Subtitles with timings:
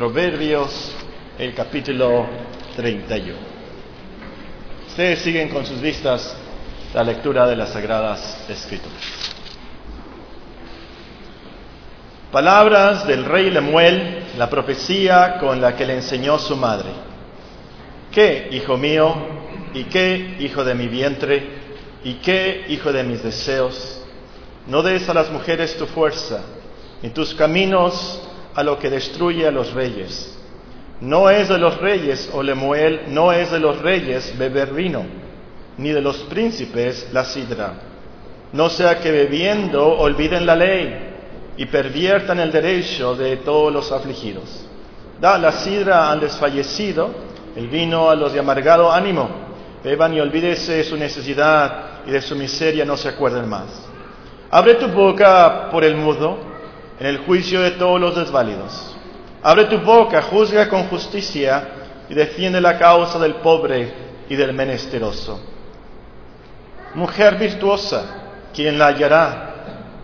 [0.00, 0.94] Proverbios,
[1.38, 2.26] el capítulo
[2.74, 3.36] 31.
[4.88, 6.34] Ustedes siguen con sus vistas
[6.94, 9.34] la lectura de las Sagradas Escrituras.
[12.32, 16.88] Palabras del rey Lemuel, la profecía con la que le enseñó su madre.
[18.10, 19.14] ¿Qué, hijo mío?
[19.74, 21.42] ¿Y qué, hijo de mi vientre?
[22.04, 24.02] ¿Y qué, hijo de mis deseos?
[24.66, 26.40] No des a las mujeres tu fuerza,
[27.02, 30.36] ni tus caminos a lo que destruye a los reyes.
[31.00, 35.04] No es de los reyes, o Lemuel, no es de los reyes beber vino,
[35.78, 37.72] ni de los príncipes la sidra.
[38.52, 40.94] No sea que bebiendo olviden la ley
[41.56, 44.66] y perviertan el derecho de todos los afligidos.
[45.20, 47.10] Da la sidra al desfallecido,
[47.56, 49.28] el vino a los de amargado ánimo.
[49.82, 53.66] Beban y olvídese su necesidad y de su miseria no se acuerden más.
[54.50, 56.49] Abre tu boca por el mudo
[57.00, 58.94] en el juicio de todos los desválidos.
[59.42, 61.68] Abre tu boca, juzga con justicia
[62.10, 63.92] y defiende la causa del pobre
[64.28, 65.40] y del menesteroso.
[66.94, 68.04] Mujer virtuosa,
[68.54, 69.46] ¿quién la hallará?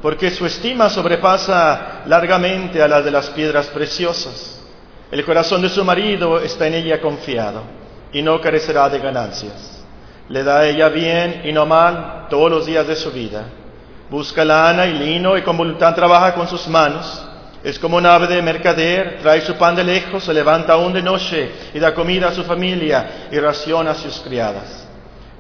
[0.01, 4.65] Porque su estima sobrepasa largamente a la de las piedras preciosas.
[5.11, 7.63] El corazón de su marido está en ella confiado
[8.11, 9.85] y no carecerá de ganancias.
[10.31, 13.45] Le da a ella bien y no mal todos los días de su vida.
[14.09, 17.25] Busca lana y lino y con voluntad trabaja con sus manos.
[17.65, 21.03] Es como un ave de mercader, trae su pan de lejos, se levanta aún de
[21.03, 24.87] noche y da comida a su familia y raciona a sus criadas.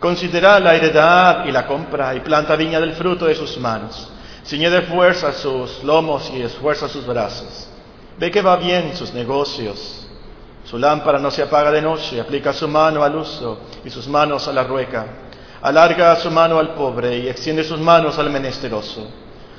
[0.00, 4.10] Considera la heredad y la compra y planta viña del fruto de sus manos.
[4.44, 7.68] Ciñe de fuerza sus lomos y esfuerza sus brazos.
[8.18, 10.06] Ve que va bien sus negocios.
[10.64, 14.48] Su lámpara no se apaga de noche, aplica su mano al uso y sus manos
[14.48, 15.06] a la rueca.
[15.62, 19.08] Alarga su mano al pobre y extiende sus manos al menesteroso.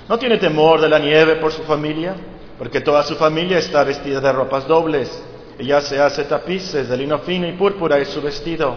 [0.07, 2.15] No tiene temor de la nieve por su familia,
[2.57, 5.23] porque toda su familia está vestida de ropas dobles.
[5.59, 8.75] Ella se hace tapices de lino fino y púrpura es su vestido.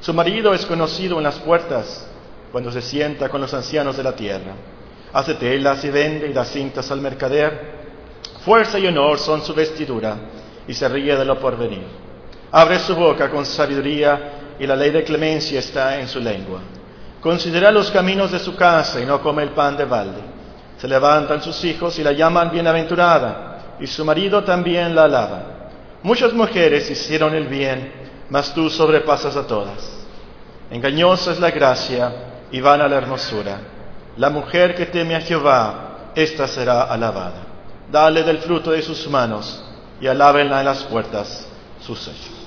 [0.00, 2.06] Su marido es conocido en las puertas
[2.52, 4.52] cuando se sienta con los ancianos de la tierra.
[5.12, 7.84] Hace telas y vende y da cintas al mercader.
[8.44, 10.16] Fuerza y honor son su vestidura
[10.66, 11.84] y se ríe de lo porvenir.
[12.52, 16.60] Abre su boca con sabiduría y la ley de clemencia está en su lengua.
[17.20, 20.20] Considera los caminos de su casa y no come el pan de balde.
[20.78, 25.42] Se levantan sus hijos y la llaman bienaventurada y su marido también la alaba.
[26.02, 27.92] Muchas mujeres hicieron el bien,
[28.28, 29.90] mas tú sobrepasas a todas.
[30.70, 32.12] Engañosa es la gracia
[32.50, 33.58] y vana la hermosura.
[34.16, 37.42] La mujer que teme a Jehová, ésta será alabada.
[37.90, 39.64] Dale del fruto de sus manos
[40.00, 41.48] y alábenla en las puertas
[41.80, 42.43] sus sellos.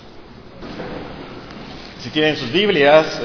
[2.08, 3.20] Si tienen sus Biblias,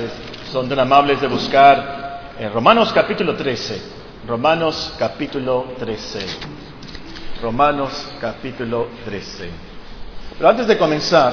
[0.50, 3.80] son tan amables de buscar en Romanos capítulo 13.
[4.26, 6.18] Romanos capítulo 13.
[7.40, 9.50] Romanos capítulo 13.
[10.36, 11.32] Pero antes de comenzar,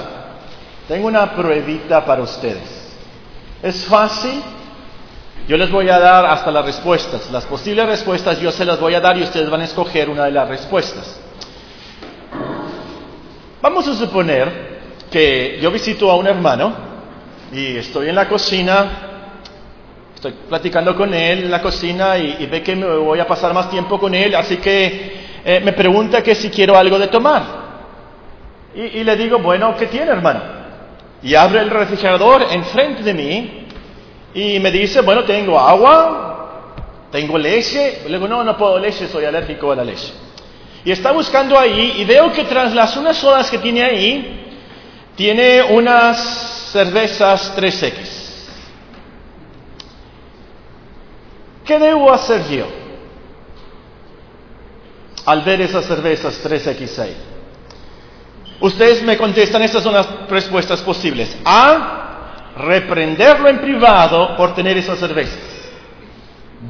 [0.88, 2.94] tengo una pruebita para ustedes.
[3.64, 4.44] Es fácil.
[5.48, 7.32] Yo les voy a dar hasta las respuestas.
[7.32, 10.26] Las posibles respuestas yo se las voy a dar y ustedes van a escoger una
[10.26, 11.20] de las respuestas.
[13.60, 14.70] Vamos a suponer
[15.10, 16.89] que yo visito a un hermano
[17.52, 18.92] y estoy en la cocina,
[20.16, 23.54] estoy platicando con él en la cocina y, y ve que me voy a pasar
[23.54, 27.44] más tiempo con él, así que eh, me pregunta que si quiero algo de tomar.
[28.76, 30.42] Y, y le digo, bueno, ¿qué tiene hermano?
[31.24, 33.66] Y abre el refrigerador enfrente de mí
[34.34, 36.66] y me dice, bueno, tengo agua,
[37.12, 38.02] tengo leche.
[38.06, 40.14] Le digo, no, no puedo leche, soy alérgico a la leche.
[40.86, 44.46] Y está buscando ahí y veo que tras las unas sodas que tiene ahí,
[45.16, 48.30] tiene unas cervezas 3X.
[51.66, 52.68] ¿Qué debo hacer yo
[55.26, 57.16] al ver esas cervezas 3X ahí?
[58.62, 61.38] Ustedes me contestan, estas son las respuestas posibles.
[61.46, 65.40] A, reprenderlo en privado por tener esas cervezas.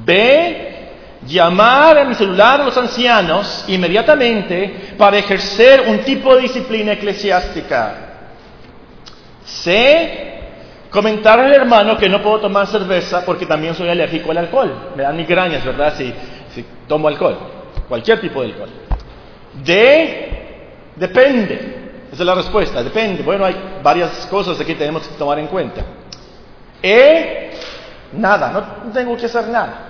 [0.06, 0.90] B,
[1.26, 8.08] llamar a mi celular a los ancianos inmediatamente para ejercer un tipo de disciplina eclesiástica.
[9.50, 10.40] C,
[10.90, 14.92] comentar al hermano que no puedo tomar cerveza porque también soy alérgico al alcohol.
[14.96, 15.94] Me dan migrañas, ¿verdad?
[15.98, 16.13] Si,
[16.54, 17.38] si tomo alcohol,
[17.88, 18.69] cualquier tipo de alcohol.
[19.63, 21.80] D, depende.
[22.12, 23.24] Esa es la respuesta, depende.
[23.24, 25.81] Bueno, hay varias cosas aquí que tenemos que tomar en cuenta.
[26.81, 27.52] E,
[28.13, 29.86] nada, no tengo que hacer nada.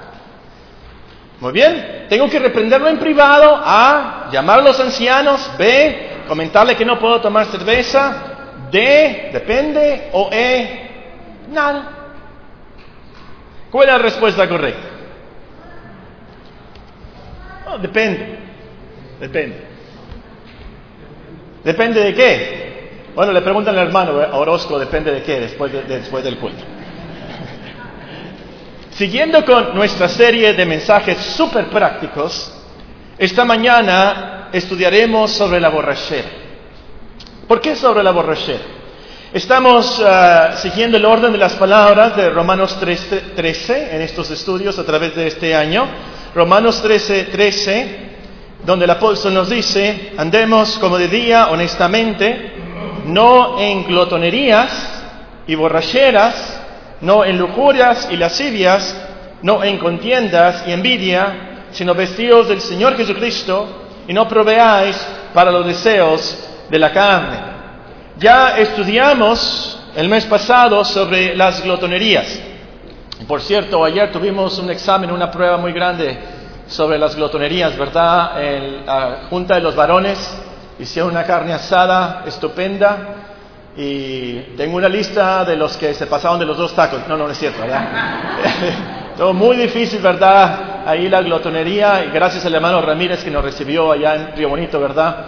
[1.40, 3.62] Muy bien, tengo que reprenderlo en privado.
[3.64, 5.50] A, llamar a los ancianos.
[5.58, 8.29] B, comentarle que no puedo tomar cerveza.
[8.72, 10.10] D, depende.
[10.14, 10.90] O E,
[11.52, 11.96] nada.
[13.72, 14.88] ¿Cuál es la respuesta correcta?
[17.82, 18.38] Depende.
[19.20, 19.64] Depende.
[21.64, 22.70] ¿Depende de qué?
[23.14, 26.64] Bueno, le preguntan al hermano, a Orozco, ¿depende de qué después, después del culto?
[28.92, 32.56] Siguiendo con nuestra serie de mensajes súper prácticos,
[33.18, 36.30] esta mañana estudiaremos sobre la borrachera.
[37.50, 38.60] ¿Por qué sobre la borrachera?
[39.34, 44.78] Estamos uh, siguiendo el orden de las palabras de Romanos 13, 13, en estos estudios
[44.78, 45.84] a través de este año.
[46.36, 48.00] Romanos 13, 13,
[48.64, 52.52] donde el apóstol nos dice, andemos como de día honestamente,
[53.08, 55.04] no en glotonerías
[55.48, 56.62] y borracheras,
[57.02, 58.96] no en lujurias y lascivias,
[59.42, 64.96] no en contiendas y envidia, sino vestidos del Señor Jesucristo y no proveáis
[65.34, 67.38] para los deseos de la carne.
[68.18, 72.42] Ya estudiamos el mes pasado sobre las glotonerías.
[73.28, 76.18] Por cierto, ayer tuvimos un examen, una prueba muy grande
[76.68, 78.42] sobre las glotonerías, ¿verdad?
[78.42, 80.18] En la Junta de los Varones
[80.80, 82.98] hicieron una carne asada estupenda
[83.76, 87.02] y tengo una lista de los que se pasaron de los dos tacos.
[87.08, 87.88] No, no, es cierto, ¿verdad?
[89.18, 90.86] Todo muy difícil, ¿verdad?
[90.86, 94.80] Ahí la glotonería, y gracias al hermano Ramírez que nos recibió allá en Río Bonito,
[94.80, 95.26] ¿verdad?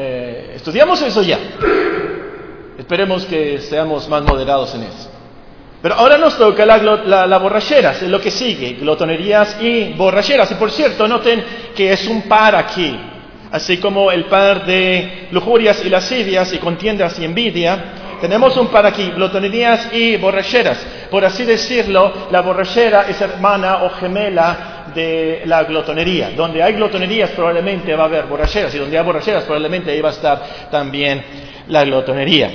[0.00, 1.38] Eh, estudiamos eso ya.
[2.78, 5.10] Esperemos que seamos más moderados en eso.
[5.82, 10.50] Pero ahora nos toca la, la, la borrachera, es lo que sigue, glotonerías y borracheras.
[10.52, 12.96] Y por cierto, noten que es un par aquí
[13.50, 17.84] así como el par de lujurias y lascivias y contiendas y envidia,
[18.20, 20.84] tenemos un par aquí, glotonerías y borracheras.
[21.10, 26.30] Por así decirlo, la borrachera es hermana o gemela de la glotonería.
[26.30, 30.10] Donde hay glotonerías probablemente va a haber borracheras y donde hay borracheras probablemente ahí va
[30.10, 31.22] a estar también
[31.68, 32.50] la glotonería.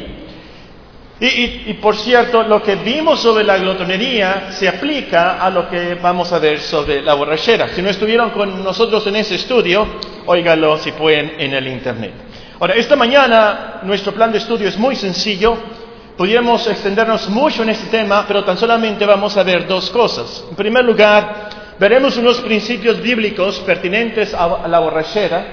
[1.19, 6.33] Y, por cierto, lo que vimos sobre la glotonería se aplica a lo que vamos
[6.33, 7.69] a ver sobre la borrachera.
[7.69, 9.88] Si no estuvieron con nosotros en ese estudio,
[10.25, 12.13] óigalo si pueden en el Internet.
[12.59, 15.56] Ahora, esta mañana nuestro plan de estudio es muy sencillo.
[16.18, 20.44] Pudiéramos extendernos mucho en este tema, pero tan solamente vamos a ver dos cosas.
[20.50, 21.50] En primer lugar,
[21.83, 25.45] veremos unos principios bíblicos pertinentes a la borrachera,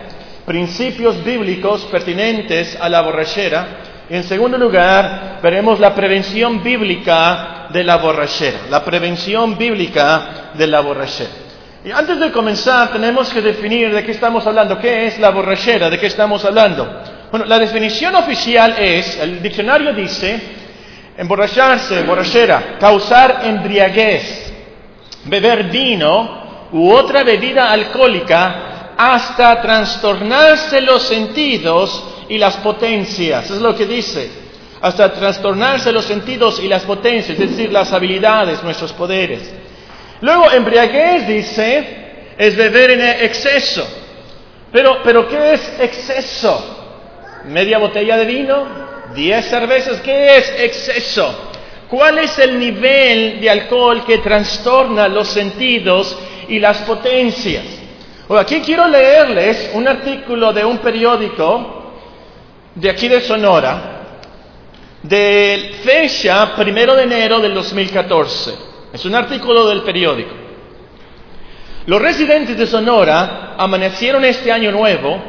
[0.47, 3.67] principios bíblicos pertinentes a la borrachera.
[4.09, 10.79] En segundo lugar, veremos la prevención bíblica de la borrachera, la prevención bíblica de la
[10.79, 11.31] borrachera.
[11.85, 15.91] Y antes de comenzar, tenemos que definir de qué estamos hablando, qué es la borrachera,
[15.91, 17.03] de qué estamos hablando.
[17.33, 20.41] Bueno, la definición oficial es, el diccionario dice,
[21.19, 24.50] emborracharse, borrachera, causar embriaguez,
[25.25, 33.51] beber vino u otra bebida alcohólica hasta trastornarse los sentidos y las potencias.
[33.51, 34.31] Es lo que dice.
[34.81, 39.53] Hasta trastornarse los sentidos y las potencias, es decir, las habilidades, nuestros poderes.
[40.23, 43.87] Luego, embriaguez dice, es beber en exceso.
[44.73, 46.79] Pero, pero ¿qué es exceso?
[47.45, 48.67] ¿Media botella de vino?
[49.15, 50.01] ¿Diez cervezas?
[50.01, 51.50] ¿Qué es exceso?
[51.91, 56.17] ¿Cuál es el nivel de alcohol que trastorna los sentidos
[56.49, 57.65] y las potencias?
[58.39, 61.95] aquí quiero leerles un artículo de un periódico
[62.77, 64.21] de aquí de Sonora,
[65.03, 68.55] de fecha primero de enero del 2014.
[68.93, 70.31] Es un artículo del periódico.
[71.87, 75.21] Los residentes de Sonora amanecieron este año nuevo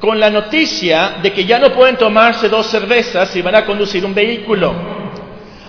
[0.00, 4.02] con la noticia de que ya no pueden tomarse dos cervezas si van a conducir
[4.02, 4.95] un vehículo.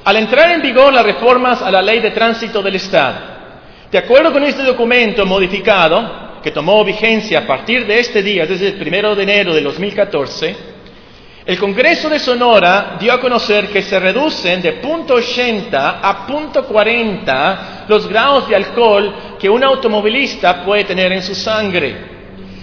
[0.07, 3.17] Al entrar en vigor las reformas a la ley de tránsito del Estado,
[3.91, 8.67] de acuerdo con este documento modificado, que tomó vigencia a partir de este día, desde
[8.67, 10.55] el primero de enero del 2014,
[11.45, 17.57] el Congreso de Sonora dio a conocer que se reducen de .80 a .40
[17.89, 21.97] los grados de alcohol que un automovilista puede tener en su sangre.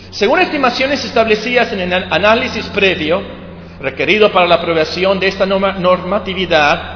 [0.09, 3.23] Según estimaciones establecidas en el análisis previo
[3.81, 6.94] requerido para la aprobación de esta normatividad,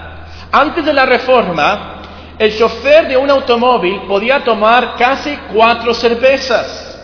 [0.51, 2.03] antes de la reforma,
[2.39, 7.01] el chofer de un automóvil podía tomar casi cuatro cervezas,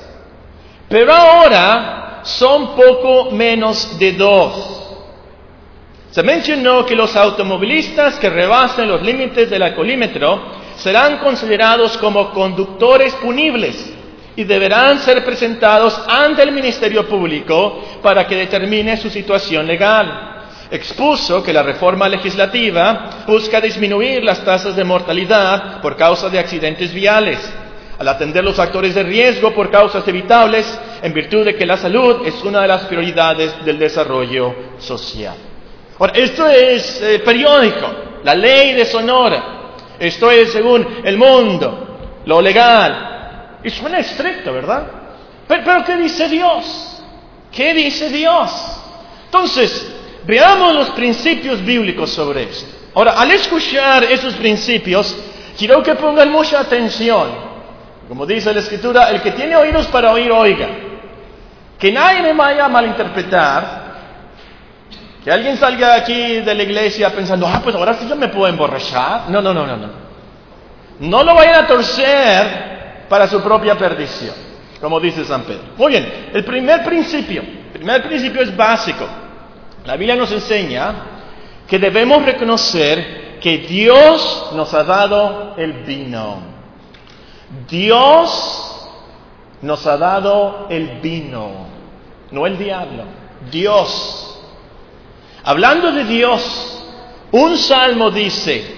[0.89, 4.81] pero ahora son poco menos de dos.
[6.11, 10.41] Se mencionó que los automovilistas que rebasen los límites del alcoholímetro
[10.77, 13.93] serán considerados como conductores punibles
[14.37, 20.34] y deberán ser presentados ante el Ministerio Público para que determine su situación legal.
[20.75, 26.93] Expuso que la reforma legislativa busca disminuir las tasas de mortalidad por causa de accidentes
[26.93, 27.39] viales
[27.97, 30.67] al atender los factores de riesgo por causas evitables,
[31.01, 35.37] en virtud de que la salud es una de las prioridades del desarrollo social.
[35.97, 37.87] Ahora, esto es eh, periódico,
[38.25, 44.89] la ley de Sonora, esto es según el mundo, lo legal, y suena estricto, ¿verdad?
[45.47, 47.01] Pero, pero ¿qué dice Dios?
[47.53, 48.51] ¿Qué dice Dios?
[49.27, 49.95] Entonces,
[50.27, 52.75] veamos los principios bíblicos sobre esto.
[52.95, 55.17] Ahora, al escuchar esos principios,
[55.59, 57.29] quiero que pongan mucha atención.
[58.09, 60.69] Como dice la Escritura, el que tiene oídos para oír, oiga.
[61.79, 63.85] Que nadie me vaya a malinterpretar.
[65.25, 68.47] Que alguien salga aquí de la iglesia pensando, ah, pues ahora sí yo me puedo
[68.47, 69.31] emborrachar.
[69.31, 70.05] No, no, no, no, no.
[71.01, 74.35] No lo vayan a torcer para su propia perdición,
[74.81, 75.63] como dice San Pedro.
[75.77, 79.07] Muy bien, el primer principio, el primer principio es básico.
[79.85, 80.95] La Biblia nos enseña
[81.69, 86.39] que debemos reconocer que Dios nos ha dado el vino.
[87.69, 88.89] Dios
[89.61, 91.67] nos ha dado el vino,
[92.31, 93.05] no el diablo,
[93.51, 94.41] Dios.
[95.45, 96.83] Hablando de Dios,
[97.33, 98.77] un salmo dice,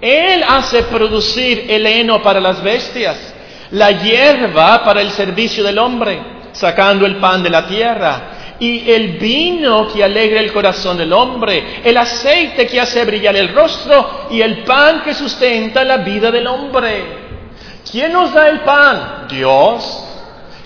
[0.00, 3.34] Él hace producir el heno para las bestias,
[3.70, 6.20] la hierba para el servicio del hombre,
[6.52, 11.80] sacando el pan de la tierra, y el vino que alegra el corazón del hombre,
[11.84, 16.46] el aceite que hace brillar el rostro y el pan que sustenta la vida del
[16.46, 17.28] hombre.
[17.90, 19.26] ¿Quién nos da el pan?
[19.28, 20.04] Dios.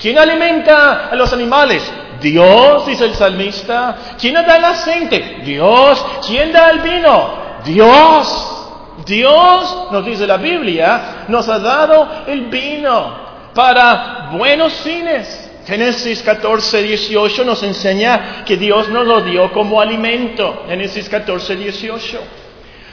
[0.00, 1.90] ¿Quién alimenta a los animales?
[2.20, 3.96] Dios, dice el salmista.
[4.18, 5.40] ¿Quién da el aceite?
[5.44, 6.04] Dios.
[6.26, 7.42] ¿Quién da el vino?
[7.64, 8.58] Dios.
[9.06, 13.16] Dios, nos dice la Biblia, nos ha dado el vino
[13.54, 15.41] para buenos fines.
[15.66, 20.64] Génesis 14, 18 nos enseña que Dios nos lo dio como alimento.
[20.69, 22.21] Génesis 14, 18.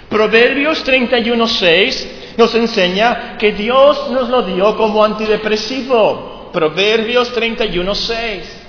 [0.10, 6.50] Proverbios 31, 6 nos enseña que Dios nos lo dio como antidepresivo.
[6.52, 8.60] Proverbios 31, 6.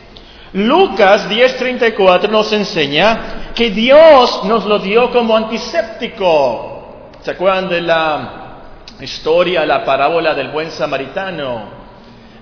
[0.53, 7.11] Lucas 10:34 nos enseña que Dios nos lo dio como antiséptico.
[7.23, 8.57] ¿Se acuerdan de la
[9.01, 11.80] historia, la parábola del buen samaritano?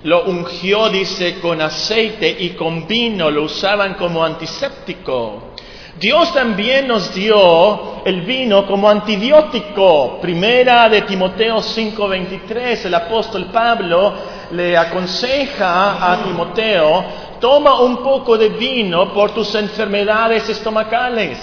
[0.03, 5.49] Lo ungió, dice, con aceite y con vino, lo usaban como antiséptico.
[5.99, 10.19] Dios también nos dio el vino como antibiótico.
[10.21, 14.13] Primera de Timoteo 5:23, el apóstol Pablo
[14.51, 17.03] le aconseja a Timoteo,
[17.41, 21.37] toma un poco de vino por tus enfermedades estomacales.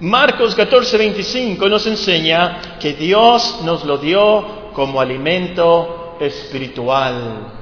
[0.00, 7.52] Marcos 14:25 nos enseña que Dios nos lo dio como alimento espiritual.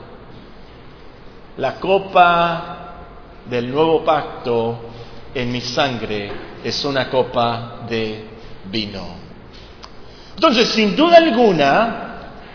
[1.57, 2.77] La copa
[3.47, 4.79] del nuevo pacto
[5.35, 6.31] en mi sangre
[6.63, 8.25] es una copa de
[8.71, 9.05] vino.
[10.35, 12.07] Entonces, sin duda alguna,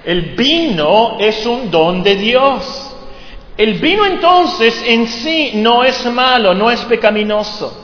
[0.03, 2.91] el vino es un don de Dios.
[3.57, 7.80] El vino entonces en sí no es malo, no es pecaminoso.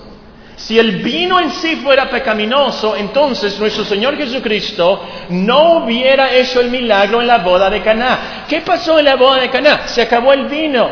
[0.57, 6.71] Si el vino en sí fuera pecaminoso, entonces nuestro Señor Jesucristo no hubiera hecho el
[6.71, 8.45] milagro en la boda de Caná.
[8.49, 9.87] ¿Qué pasó en la boda de Caná?
[9.87, 10.89] Se acabó el vino.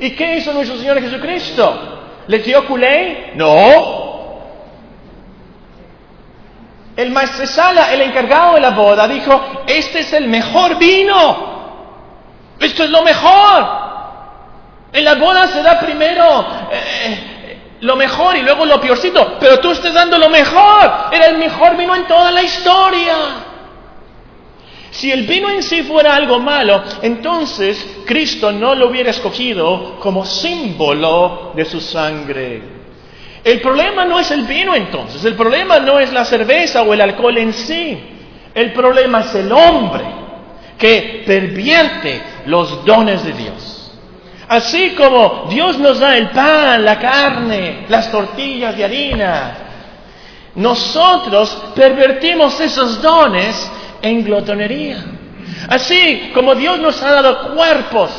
[0.00, 2.00] ¿Y qué hizo nuestro Señor Jesucristo?
[2.26, 3.30] ¿Le dio culé?
[3.36, 4.40] No.
[6.96, 11.60] El maestresala, el encargado de la boda, dijo, este es el mejor vino.
[12.58, 13.68] Esto es lo mejor.
[14.92, 17.29] En la boda se da primero eh,
[17.80, 20.90] lo mejor y luego lo peorcito, pero tú estás dando lo mejor.
[21.12, 23.16] Era el mejor vino en toda la historia.
[24.90, 30.26] Si el vino en sí fuera algo malo, entonces Cristo no lo hubiera escogido como
[30.26, 32.80] símbolo de su sangre.
[33.42, 37.00] El problema no es el vino entonces, el problema no es la cerveza o el
[37.00, 37.98] alcohol en sí,
[38.54, 40.04] el problema es el hombre
[40.76, 43.69] que pervierte los dones de Dios.
[44.50, 49.52] Así como Dios nos da el pan, la carne, las tortillas de harina,
[50.56, 53.70] nosotros pervertimos esos dones
[54.02, 55.04] en glotonería.
[55.68, 58.10] Así como Dios nos ha dado cuerpos,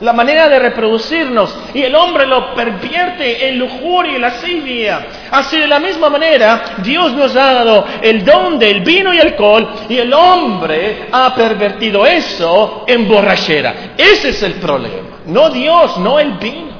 [0.00, 5.06] la manera de reproducirnos, y el hombre lo pervierte en lujuria y lascivia.
[5.30, 9.68] Así de la misma manera, Dios nos ha dado el don del vino y alcohol,
[9.88, 13.94] y el hombre ha pervertido eso en borrachera.
[13.96, 15.20] Ese es el problema.
[15.26, 16.76] No Dios, no el vino.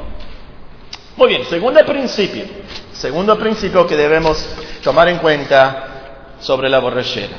[1.16, 2.44] Muy bien, segundo principio.
[2.92, 4.46] Segundo principio que debemos
[4.82, 7.36] tomar en cuenta sobre la borrachera.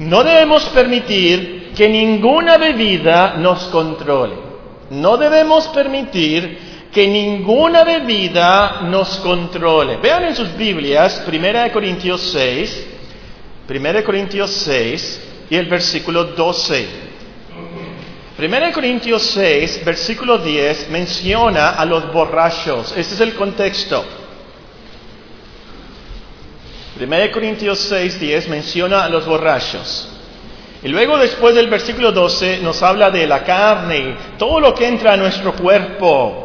[0.00, 4.47] No debemos permitir que ninguna bebida nos controle.
[4.90, 6.58] No debemos permitir
[6.92, 9.98] que ninguna bebida nos controle.
[9.98, 12.86] Vean en sus Biblias 1 Corintios 6,
[13.68, 16.88] 1 Corintios 6 y el versículo 12.
[18.38, 22.94] 1 Corintios 6, versículo 10 menciona a los borrachos.
[22.96, 24.04] Este es el contexto.
[27.00, 30.17] 1 Corintios 6, 10 menciona a los borrachos.
[30.82, 35.14] Y luego después del versículo 12 nos habla de la carne todo lo que entra
[35.14, 36.44] a nuestro cuerpo.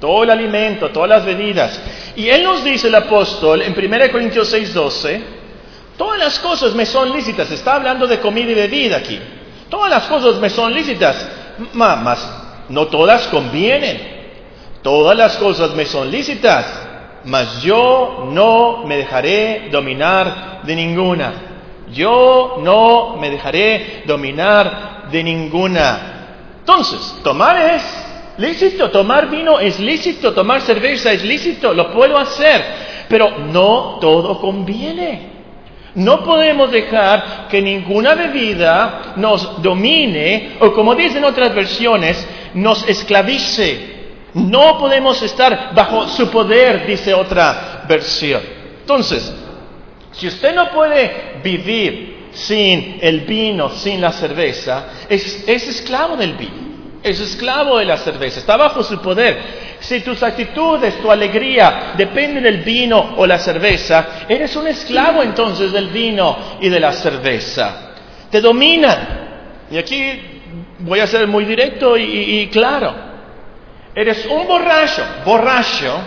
[0.00, 1.78] todo el alimento, todas las bebidas.
[2.16, 5.20] Y él nos dice el apóstol en 1 Corintios 6:12,
[5.96, 9.20] todas las cosas me son lícitas, está hablando de comida y bebida aquí.
[9.68, 11.28] Todas las cosas me son lícitas,
[11.74, 12.28] mas
[12.70, 14.18] no todas convienen.
[14.82, 16.64] Todas las cosas me son lícitas,
[17.24, 21.49] mas yo no me dejaré dominar de ninguna.
[21.92, 26.00] Yo no me dejaré dominar de ninguna.
[26.60, 27.82] Entonces, tomar es
[28.38, 32.64] lícito, tomar vino es lícito, tomar cerveza es lícito, lo puedo hacer,
[33.08, 35.30] pero no todo conviene.
[35.94, 43.98] No podemos dejar que ninguna bebida nos domine o como dicen otras versiones, nos esclavice.
[44.34, 48.40] No podemos estar bajo su poder, dice otra versión.
[48.80, 49.34] Entonces,
[50.12, 56.70] si usted no puede vivir sin el vino, sin la cerveza, es, esclavo del vino,
[57.02, 59.70] es esclavo de la cerveza, está bajo su poder.
[59.80, 65.72] Si tus actitudes, tu alegría dependen del vino o la cerveza, eres un esclavo entonces
[65.72, 67.94] del vino y de la cerveza.
[68.30, 69.68] Te dominan.
[69.70, 70.20] Y aquí
[70.80, 73.10] voy a ser muy directo y claro.
[73.94, 75.98] Eres un borracho, borracho,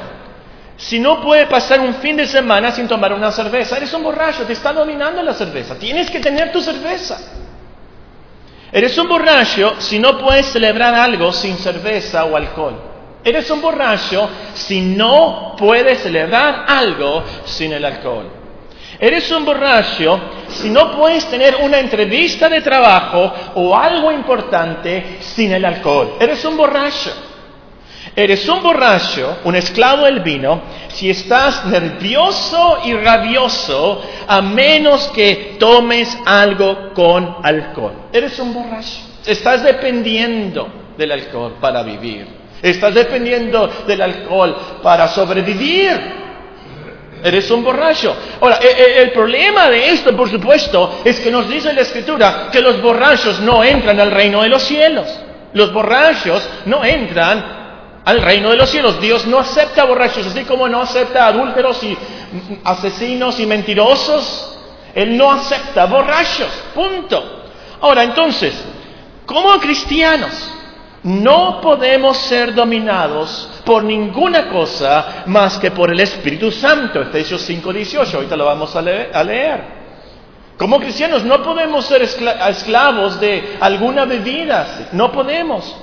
[0.78, 3.78] si no puede pasar un fin de semana sin tomar una cerveza.
[3.78, 5.76] Eres un borracho, te está dominando la cerveza.
[5.76, 7.20] Tienes que tener tu cerveza.
[8.72, 12.82] Eres un borracho si no puedes celebrar algo sin cerveza o alcohol.
[13.24, 18.30] Eres un borracho si no puedes celebrar algo sin el alcohol.
[19.00, 25.52] Eres un borracho si no puedes tener una entrevista de trabajo o algo importante sin
[25.52, 26.16] el alcohol.
[26.20, 27.12] Eres un borracho.
[28.16, 35.56] Eres un borracho, un esclavo del vino, si estás nervioso y rabioso a menos que
[35.60, 38.10] tomes algo con alcohol.
[38.14, 39.00] Eres un borracho.
[39.26, 42.28] Estás dependiendo del alcohol para vivir.
[42.62, 46.24] Estás dependiendo del alcohol para sobrevivir.
[47.24, 48.16] Eres un borracho.
[48.40, 52.50] Ahora, e, e, el, problema de esto, por supuesto, es que nos dice la Escritura
[52.52, 55.08] que los borrachos no entran al reino de los cielos.
[55.54, 57.63] Los borrachos no entran
[58.06, 59.00] al reino de los cielos.
[59.00, 61.98] Dios no acepta borrachos, así como no acepta adúlteros y
[62.64, 64.58] asesinos y mentirosos.
[64.94, 67.44] Él no acepta borrachos, punto.
[67.82, 68.54] Ahora, entonces,
[69.26, 70.52] como cristianos,
[71.04, 77.02] no podemos ser dominados por ninguna cosa más que por el Espíritu Santo.
[77.02, 79.84] Efesios 5:18, ahorita lo vamos a leer.
[80.58, 85.76] Como cristianos no podemos ser esclavos de alguna bebida, no podemos.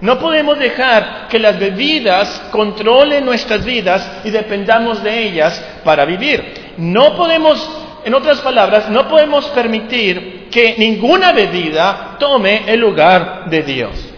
[0.00, 6.74] No podemos dejar que las bebidas controlen nuestras vidas y dependamos de ellas para vivir.
[6.76, 7.68] No podemos,
[8.04, 14.14] en otras palabras, no podemos permitir que ninguna bebida tome el lugar de Dios.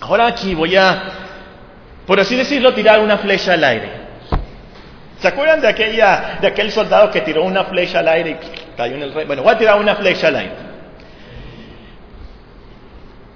[0.00, 1.02] Ahora aquí voy a,
[2.06, 4.06] por así decirlo, tirar una flecha al aire.
[5.18, 8.96] ¿Se acuerdan de, aquella, de aquel soldado que tiró una flecha al aire y cayó
[8.96, 9.24] en el rey?
[9.24, 10.54] Bueno, voy a tirar una flecha al aire.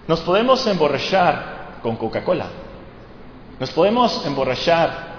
[0.06, 2.46] Nos podemos emborrachar con Coca-Cola.
[3.58, 5.10] Nos podemos emborrachar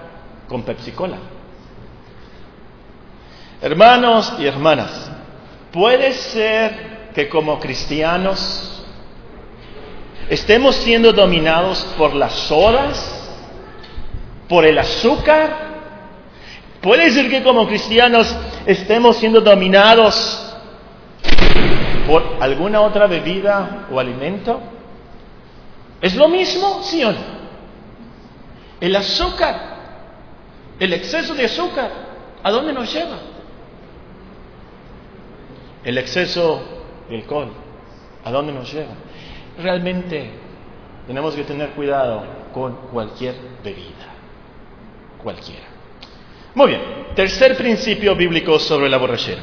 [0.48, 1.18] con Pepsi-Cola.
[3.62, 5.12] Hermanos y hermanas,
[5.72, 8.84] puede ser que como cristianos
[10.30, 13.22] estemos siendo dominados por las sodas,
[14.48, 15.72] por el azúcar.
[16.82, 20.56] Puede ser que como cristianos estemos siendo dominados
[22.08, 24.60] por alguna otra bebida o alimento.
[26.02, 27.42] ¿Es lo mismo, sí o no?
[28.80, 29.56] El azúcar,
[30.80, 31.92] el exceso de azúcar,
[32.42, 33.20] ¿a dónde nos lleva?
[35.84, 36.64] El exceso
[37.08, 37.52] de alcohol,
[38.24, 38.94] ¿a dónde nos lleva?
[39.60, 40.32] Realmente
[41.06, 44.08] tenemos que tener cuidado con cualquier bebida,
[45.22, 45.68] cualquiera.
[46.56, 46.82] Muy bien,
[47.16, 49.42] tercer principio bíblico sobre la borrachera.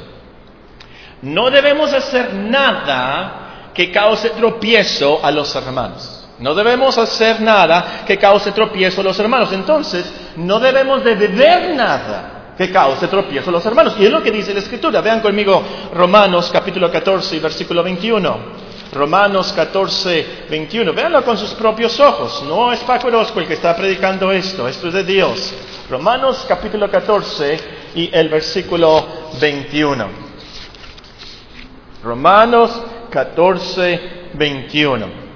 [1.23, 6.08] No debemos hacer nada que cause tropiezo a los hermanos.
[6.41, 9.53] No debemos hacer nada que cause tropiezo a los hermanos.
[9.53, 13.97] Entonces, no debemos de beber nada que cause tropiezo a los hermanos.
[13.99, 15.01] Y es lo que dice la Escritura.
[15.01, 18.69] Vean conmigo Romanos capítulo 14 y versículo 21.
[18.93, 20.93] Romanos 14, 21.
[20.93, 22.45] Véanlo con sus propios ojos.
[22.47, 24.67] No es Paco Orozco el que está predicando esto.
[24.69, 25.55] Esto es de Dios.
[25.91, 27.61] Romanos capítulo 14
[27.97, 29.07] y el versículo
[29.41, 30.07] 21.
[32.03, 35.28] Romanos 14, 21.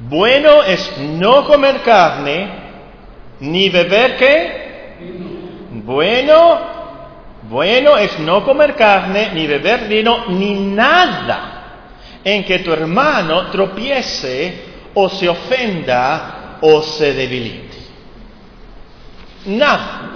[0.00, 2.48] Bueno es no comer carne,
[3.40, 4.68] ni beber qué.
[5.84, 6.60] Bueno,
[7.42, 11.54] bueno es no comer carne, ni beber vino, ni nada
[12.22, 14.62] en que tu hermano tropiece
[14.94, 17.78] o se ofenda o se debilite.
[19.46, 20.10] Nada.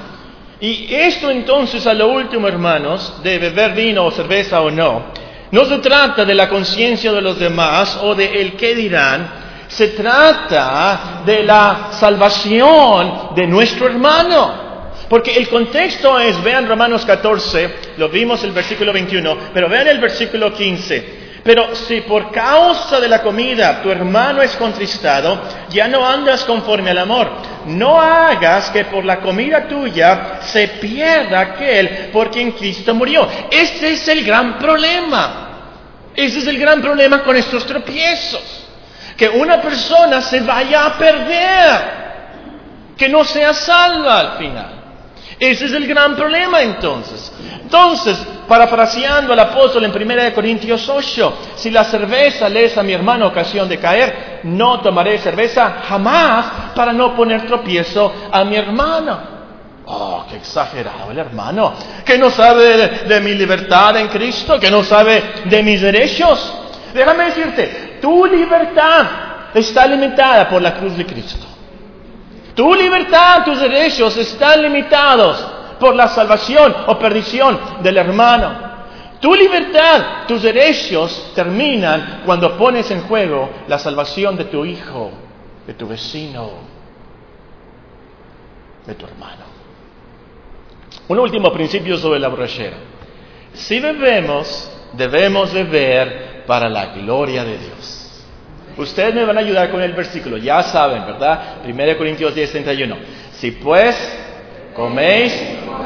[0.61, 5.07] Y esto entonces a lo último, hermanos, de beber vino o cerveza o no,
[5.51, 9.29] no se trata de la conciencia de los demás o de el qué dirán,
[9.77, 14.63] se trata de la salvación de nuestro hermano.
[15.09, 19.99] Porque el contexto es, vean Romanos 14, lo vimos el versículo 21, pero vean el
[19.99, 21.23] versículo 15.
[21.45, 26.91] Pero si por causa de la comida tu hermano es contristado, ya no andas conforme
[26.91, 27.29] al amor.
[27.67, 33.27] No hagas que por la comida tuya se pierda aquel por quien Cristo murió.
[33.51, 35.49] Este es el gran problema.
[36.15, 38.62] Ese es el gran problema con estos tropiezos.
[39.23, 41.81] Que una persona se vaya a perder,
[42.99, 44.83] que no sea salva al final.
[45.39, 47.33] Ese es el gran problema entonces.
[47.63, 52.95] Entonces, parafraseando al apóstol en 1 Corintios 8, si la cerveza le es a mi
[52.95, 59.21] hermano ocasión de caer, no tomaré cerveza jamás para no poner tropiezo a mi hermano.
[59.87, 64.69] Oh, qué exagerado el hermano, que no sabe de, de mi libertad en Cristo, que
[64.69, 66.53] no sabe de mis derechos.
[66.93, 69.07] Déjame decirte, tu libertad
[69.55, 71.47] está limitada por la cruz de Cristo.
[72.53, 75.47] Tu libertad, tus derechos están limitados
[75.79, 78.73] por la salvación o perdición del hermano.
[79.21, 85.13] Tu libertad, tus derechos terminan cuando pones en juego la salvación de tu hijo,
[85.65, 86.51] de tu vecino,
[88.85, 89.45] de tu hermano.
[91.07, 92.79] Un último principio sobre la borrachera.
[93.53, 98.25] Si bebemos, debemos beber para la gloria de Dios.
[98.77, 101.59] Ustedes me van a ayudar con el versículo, ya saben, ¿verdad?
[101.67, 102.97] 1 Corintios 10, 31.
[103.33, 103.97] Si pues
[104.75, 105.39] coméis,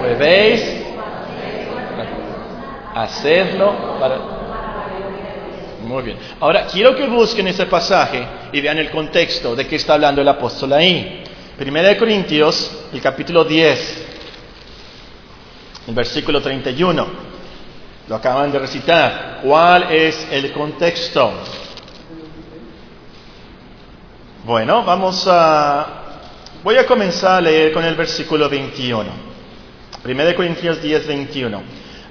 [0.03, 0.85] bebéis,
[2.95, 4.37] hacedlo para...
[5.83, 6.17] Muy bien.
[6.41, 10.29] Ahora, quiero que busquen ese pasaje y vean el contexto de qué está hablando el
[10.29, 11.23] apóstol ahí.
[11.59, 14.07] 1 Corintios, el capítulo 10,
[15.89, 17.36] el versículo 31.
[18.09, 19.41] Lo acaban de recitar.
[19.43, 21.33] ¿Cuál es el contexto?
[24.45, 26.03] Bueno, vamos a...
[26.63, 29.11] Voy a comenzar a leer con el versículo 21.
[30.05, 31.63] 1 Corintios 10, 21.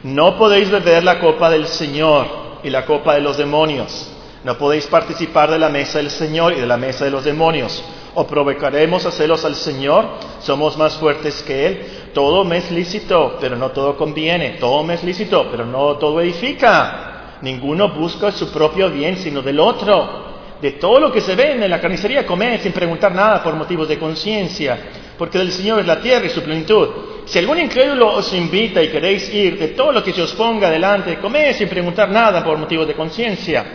[0.04, 4.12] No podéis beber la copa del Señor y la copa de los demonios.
[4.44, 7.84] No podéis participar de la mesa del Señor y de la mesa de los demonios.
[8.16, 10.06] O provocaremos a celos al Señor,
[10.40, 11.86] somos más fuertes que Él.
[12.14, 14.52] Todo me es lícito, pero no todo conviene.
[14.60, 17.38] Todo me es lícito, pero no todo edifica.
[17.42, 20.26] Ninguno busca su propio bien, sino del otro
[20.62, 23.88] de todo lo que se ve en la carnicería, comed sin preguntar nada por motivos
[23.88, 24.78] de conciencia,
[25.18, 26.90] porque del Señor es la tierra y su plenitud.
[27.26, 30.70] Si algún incrédulo os invita y queréis ir, de todo lo que se os ponga
[30.70, 33.66] delante, comed sin preguntar nada por motivos de conciencia.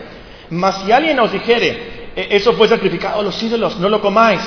[0.49, 4.41] Mas si alguien os dijere, eso fue sacrificado a los ídolos, no lo comáis,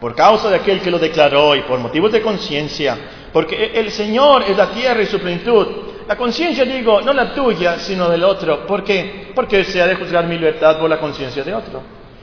[0.00, 2.96] por causa de aquel que lo declaró y por motivos de conciencia,
[3.32, 5.66] porque el Señor es la tierra y su plenitud.
[6.06, 8.66] La conciencia, digo, no la tuya, sino del otro.
[8.66, 9.30] ¿Por qué?
[9.34, 11.82] Porque se ha de juzgar mi libertad por la conciencia de otro.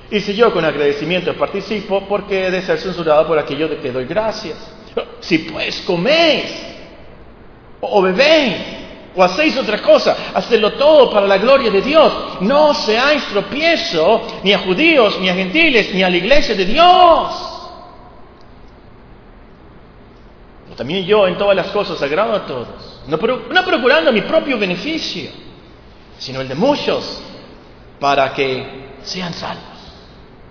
[0.10, 3.78] Y si yo con agradecimiento participo, ¿por qué he de ser censurado por aquello de
[3.78, 4.58] que doy gracias?
[5.20, 6.46] Si pues coméis,
[7.82, 8.56] o bebéis,
[9.16, 12.14] o hacéis otra cosa, hacedlo todo para la gloria de Dios.
[12.42, 17.52] No seáis tropiezo ni a judíos, ni a gentiles, ni a la iglesia de Dios.
[20.76, 22.68] También yo en todas las cosas agrado a todos,
[23.08, 25.32] no, procurando mi propio beneficio,
[26.18, 27.22] sino el de muchos,
[28.00, 29.64] para que sean salvos.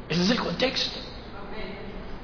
[0.08, 0.98] Ese es el contexto.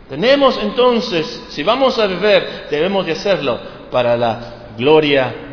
[0.09, 5.50] Tenemos entonces, si vamos a beber, debemos de hacerlo para la gloria de Dios.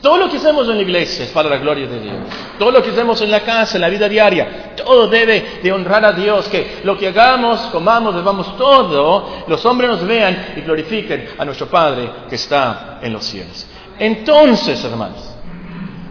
[0.00, 2.16] Todo lo que hacemos en la iglesia es para la gloria de Dios.
[2.58, 6.04] Todo lo que hacemos en la casa, en la vida diaria, todo debe de honrar
[6.04, 6.48] a Dios.
[6.48, 11.66] Que lo que hagamos, comamos, bebamos todo, los hombres nos vean y glorifiquen a nuestro
[11.66, 13.66] Padre que está en los cielos.
[13.98, 15.34] Entonces, hermanos,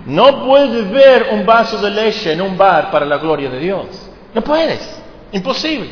[0.08, 3.86] no puedes ver un vaso de leche en un bar para la gloria de Dios.
[4.34, 5.02] No puedes.
[5.32, 5.89] Imposible.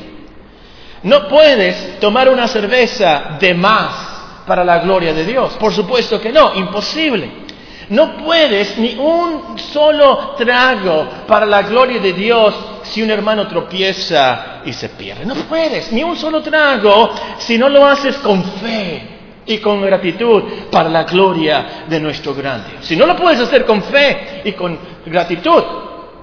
[1.03, 5.53] No puedes tomar una cerveza de más para la gloria de Dios.
[5.53, 6.53] Por supuesto que no.
[6.55, 7.44] Imposible.
[7.89, 14.61] No puedes ni un solo trago para la gloria de Dios si un hermano tropieza
[14.65, 15.25] y se pierde.
[15.25, 20.43] No puedes ni un solo trago si no lo haces con fe y con gratitud
[20.71, 22.85] para la gloria de nuestro gran Dios.
[22.85, 25.63] Si no lo puedes hacer con fe y con gratitud,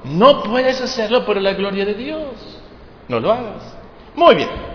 [0.05, 2.27] no puedes hacerlo por la gloria de Dios.
[3.09, 3.77] No lo hagas.
[4.15, 4.72] Muy bien.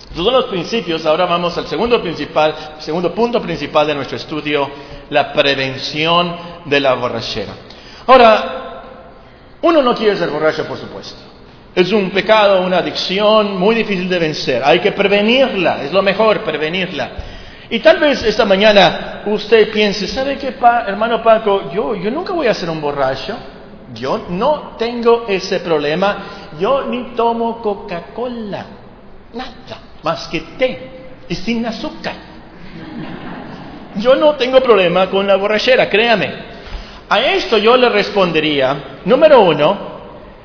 [0.00, 1.04] Estos son los principios.
[1.04, 4.70] Ahora vamos al segundo, principal, segundo punto principal de nuestro estudio,
[5.10, 7.52] la prevención de la borrachera.
[8.06, 8.82] Ahora,
[9.62, 11.20] uno no quiere ser borracho, por supuesto.
[11.74, 14.62] Es un pecado, una adicción muy difícil de vencer.
[14.64, 17.10] Hay que prevenirla, es lo mejor prevenirla.
[17.68, 20.54] Y tal vez esta mañana usted piense, ¿sabe qué,
[20.86, 21.70] hermano Paco?
[21.72, 23.36] Yo, yo nunca voy a ser un borracho.
[23.92, 26.52] Yo no tengo ese problema.
[26.58, 28.66] Yo ni tomo Coca-Cola.
[29.34, 30.78] Nada más que té
[31.28, 32.14] y sin azúcar.
[33.96, 36.32] Yo no tengo problema con la borrachera, créame.
[37.08, 39.96] A esto yo le respondería, número uno,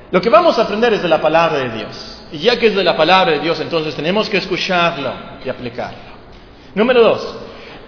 [0.10, 2.24] lo que vamos a aprender es de la palabra de Dios.
[2.32, 5.14] Y ya que es de la palabra de Dios, entonces tenemos que escucharlo
[5.46, 6.12] y aplicarlo.
[6.74, 7.36] Número dos,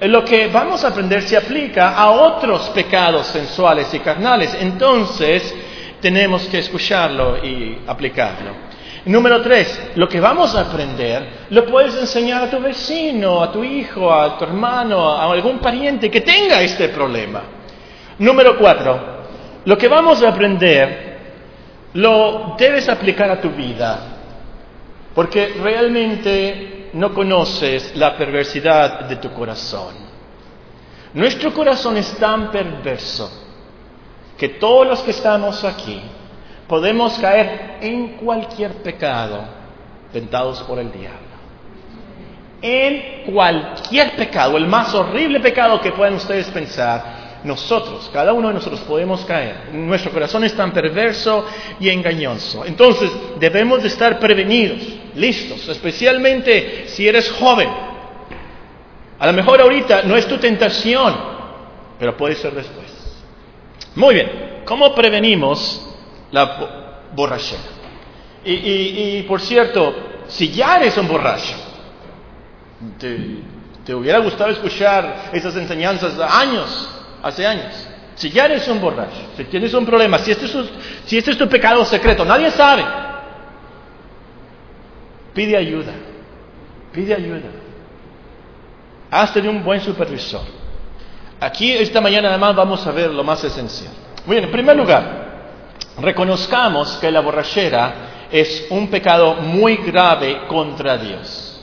[0.02, 4.56] lo que vamos a aprender se aplica a otros pecados sensuales y carnales.
[4.60, 5.56] Entonces,
[6.00, 8.73] tenemos que escucharlo y aplicarlo.
[9.06, 13.62] Número tres, lo que vamos a aprender lo puedes enseñar a tu vecino, a tu
[13.62, 17.42] hijo, a tu hermano, a algún pariente que tenga este problema.
[18.20, 19.00] Número cuatro,
[19.66, 21.14] lo que vamos a aprender
[21.94, 24.00] lo debes aplicar a tu vida,
[25.14, 29.96] porque realmente no conoces la perversidad de tu corazón.
[31.14, 33.30] Nuestro corazón es tan perverso
[34.38, 36.02] que todos los que estamos aquí
[36.68, 39.44] podemos caer en cualquier pecado
[40.12, 41.20] tentados por el diablo.
[42.62, 48.54] En cualquier pecado, el más horrible pecado que puedan ustedes pensar, nosotros, cada uno de
[48.54, 49.74] nosotros podemos caer.
[49.74, 51.46] Nuestro corazón es tan perverso
[51.80, 52.66] y engañoso.
[52.66, 54.80] Entonces debemos de estar prevenidos,
[55.16, 57.70] listos, especialmente si eres joven.
[59.20, 61.14] A lo mejor ahorita no es tu tentación,
[62.00, 62.88] pero puede ser después.
[63.96, 65.93] Muy bien, ¿cómo prevenimos
[66.34, 66.58] la
[67.16, 67.62] borrachera.
[68.44, 69.96] Y, por cierto,
[70.28, 71.56] si ya eres un borracho,
[73.00, 76.90] te, hubiera gustado escuchar esas enseñanzas años,
[77.22, 77.88] hace años.
[78.16, 80.56] Si ya eres un borracho, si tienes un problema, si este es,
[81.06, 82.84] si este es tu pecado secreto, nadie sabe,
[85.34, 85.94] pide ayuda,
[86.92, 87.50] pide ayuda.
[89.10, 90.42] Hazte de un buen supervisor.
[91.40, 93.94] Aquí esta mañana además vamos a ver lo más esencial.
[94.26, 95.23] Bien, en primer lugar,
[96.00, 101.62] reconozcamos que la borrachera es un pecado muy grave contra Dios.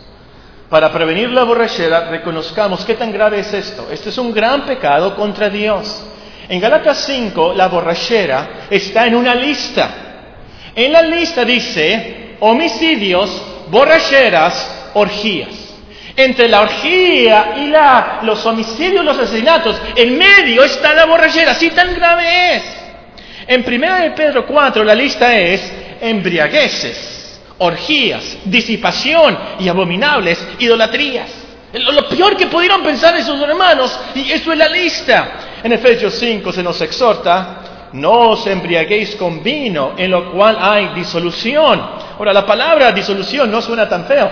[0.69, 3.89] Para prevenir la borrachera, reconozcamos qué tan grave es esto.
[3.91, 6.01] Este es un gran pecado contra Dios.
[6.49, 9.91] En Galatas 5, la borrachera está en una lista.
[10.75, 15.75] En la lista dice homicidios, borracheras, orgías.
[16.15, 21.53] Entre la orgía y la, los homicidios, los asesinatos, en medio está la borrachera.
[21.53, 22.80] Así tan grave es.
[23.51, 31.29] En 1 de Pedro 4 la lista es embriagueces, orgías, disipación y abominables idolatrías.
[31.73, 35.33] Lo peor que pudieron pensar esos hermanos, y eso es la lista.
[35.65, 40.91] En Efesios 5 se nos exhorta, no os embriaguéis con vino, en lo cual hay
[40.95, 41.83] disolución.
[42.19, 44.31] Ahora, la palabra disolución no suena tan feo.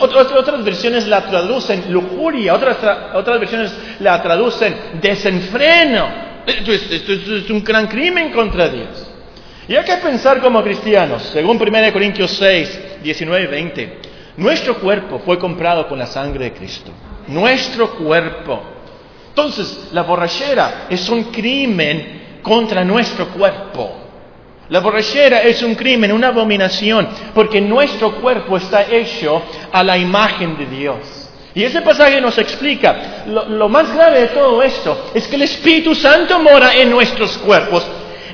[0.00, 6.27] Otras, otras versiones la traducen lujuria, otras versiones la traducen desenfreno.
[6.48, 9.06] Esto es, un gran crimen contra Dios.
[9.68, 13.98] Y hay que pensar como cristianos, según 1 Corintios 6, 19 y 20,
[14.38, 16.90] nuestro cuerpo fue comprado con la sangre de Cristo.
[17.26, 18.62] Nuestro cuerpo.
[19.28, 24.08] Entonces, la borrachera es un crimen contra nuestro cuerpo.
[24.70, 30.56] La borrachera es un crimen, una abominación, porque nuestro cuerpo está hecho a la imagen
[30.56, 31.17] de Dios.
[31.54, 35.94] Y ese pasaje nos explica, lo, más grave de todo esto es que el Espíritu
[35.94, 37.86] Santo mora en nuestros cuerpos.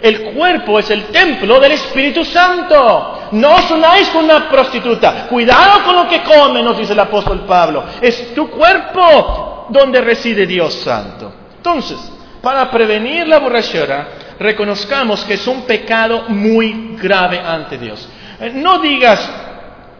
[0.02, 3.28] El cuerpo es el templo del Espíritu Santo.
[3.32, 5.26] No os con una prostituta.
[5.28, 7.84] Cuidado con lo que come, nos dice el apóstol Pablo.
[8.02, 11.32] Es tu cuerpo donde reside Dios Santo.
[11.56, 11.96] Entonces,
[12.42, 18.06] para prevenir la borrachera, reconozcamos que es un pecado muy grave ante Dios.
[18.40, 19.32] Eh, no digas,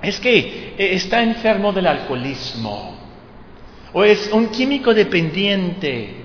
[0.02, 3.03] es que eh, está enfermo del alcoholismo
[3.94, 6.16] o es un químico dependiente,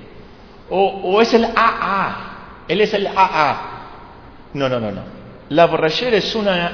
[0.71, 4.49] o, es el AA, él es el AA.
[4.53, 5.01] No, no, no, no.
[5.49, 6.71] La borrachera es, una,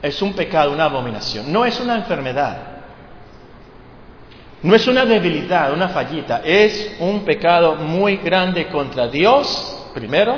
[0.00, 2.68] es un pecado, una abominación, no es una enfermedad.
[4.62, 10.36] No es una debilidad, una fallita, es un pecado muy grande contra Dios, primero,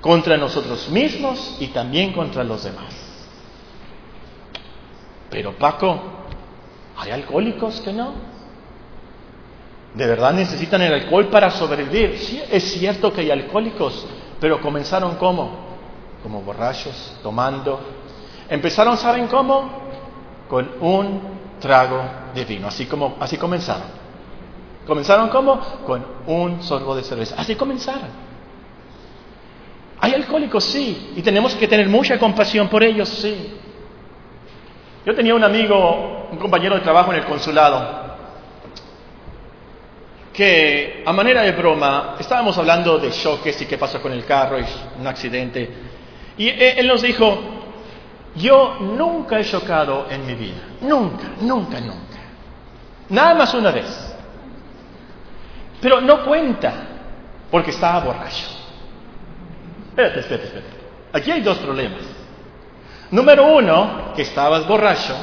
[0.00, 2.94] contra nosotros mismos y también contra los demás.
[5.30, 5.98] Pero Paco,
[6.96, 8.35] ¿hay alcohólicos que no?
[9.96, 12.18] ¿De verdad necesitan el alcohol para sobrevivir?
[12.18, 14.06] Sí, es cierto que hay alcohólicos,
[14.38, 15.50] pero comenzaron como?
[16.22, 17.80] Como borrachos, tomando.
[18.50, 19.70] Empezaron, ¿saben cómo?
[20.48, 21.20] Con un
[21.58, 22.02] trago
[22.34, 23.86] de vino, así como así comenzaron.
[24.86, 25.58] Comenzaron como?
[25.86, 27.34] Con un sorbo de cerveza.
[27.38, 28.26] Así comenzaron.
[29.98, 33.54] Hay alcohólicos, sí, y tenemos que tener mucha compasión por ellos, sí.
[35.06, 38.05] Yo tenía un amigo, un compañero de trabajo en el consulado,
[40.36, 44.60] que a manera de broma estábamos hablando de choques y qué pasa con el carro
[44.60, 44.64] y
[45.00, 45.70] un accidente.
[46.36, 47.38] Y él nos dijo,
[48.34, 52.18] yo nunca he chocado en mi vida, nunca, nunca, nunca.
[53.08, 54.14] Nada más una vez.
[55.80, 56.74] Pero no cuenta,
[57.50, 58.46] porque estaba borracho.
[59.88, 60.76] Espérate, espérate, espérate.
[61.14, 62.02] Aquí hay dos problemas.
[63.10, 65.16] Número uno, que estabas borracho.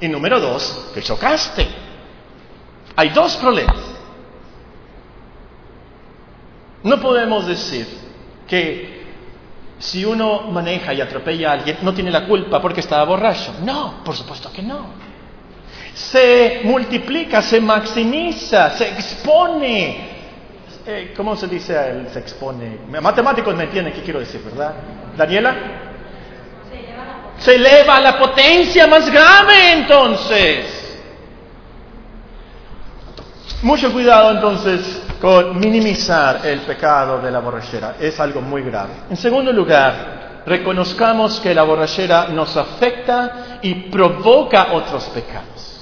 [0.00, 1.68] Y número dos, que chocaste.
[2.96, 3.91] Hay dos problemas.
[6.84, 7.86] No podemos decir
[8.48, 9.02] que
[9.78, 13.54] si uno maneja y atropella a alguien no tiene la culpa porque estaba borracho.
[13.64, 14.86] No, por supuesto que no.
[15.94, 20.10] Se multiplica, se maximiza, se expone.
[20.86, 22.08] Eh, ¿Cómo se dice él?
[22.12, 22.78] Se expone.
[23.00, 24.74] Matemáticos me entienden qué quiero decir, ¿verdad?
[25.16, 25.54] Daniela.
[27.38, 30.81] Se eleva a la potencia más grave entonces.
[33.62, 37.94] Mucho cuidado entonces con minimizar el pecado de la borrachera.
[38.00, 38.90] Es algo muy grave.
[39.08, 45.78] En segundo lugar, reconozcamos que la borrachera nos afecta y provoca otros pecados.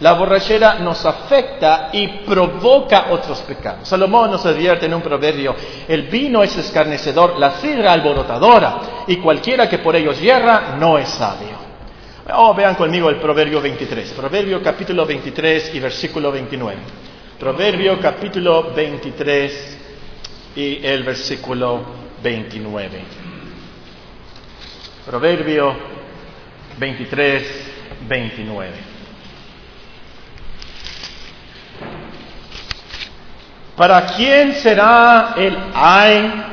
[0.00, 3.86] La borrachera nos afecta y provoca otros pecados.
[3.86, 5.54] Salomón nos advierte en un proverbio,
[5.86, 11.08] el vino es escarnecedor, la sidra alborotadora, y cualquiera que por ellos hierra no es
[11.08, 11.62] sabio.
[12.34, 17.11] Oh, vean conmigo el proverbio 23, proverbio capítulo 23 y versículo 29.
[17.42, 19.78] Proverbio capítulo 23
[20.54, 21.84] y el versículo
[22.22, 23.02] 29.
[25.04, 25.76] Proverbio
[26.78, 27.72] 23,
[28.06, 28.70] 29.
[33.76, 36.44] ¿Para quién será el ay?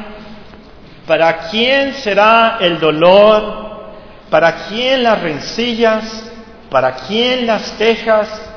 [1.05, 3.91] ¿Para quién será el dolor?
[4.31, 6.31] ¿Para quién las rencillas?
[6.71, 8.48] ¿Para quién las quejas?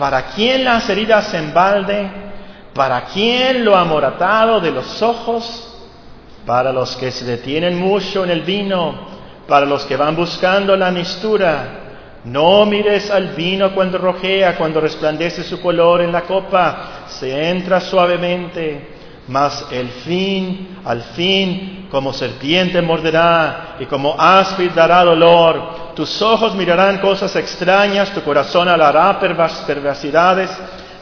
[0.00, 2.10] ¿Para quién las heridas en balde?
[2.72, 5.76] ¿Para quién lo amoratado de los ojos?
[6.46, 8.94] Para los que se detienen mucho en el vino,
[9.46, 12.22] para los que van buscando la mistura.
[12.24, 17.78] No mires al vino cuando rojea, cuando resplandece su color en la copa, se entra
[17.78, 18.99] suavemente,
[19.30, 26.54] mas el fin, al fin, como serpiente morderá y como áspid dará dolor tus ojos
[26.54, 30.50] mirarán cosas extrañas, tu corazón hablará perversidades,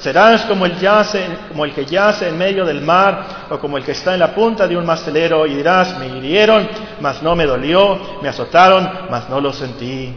[0.00, 3.84] serás como el, yace, como el que yace en medio del mar o como el
[3.84, 6.68] que está en la punta de un mastelero y dirás, me hirieron,
[7.00, 10.14] mas no me dolió, me azotaron, mas no lo sentí.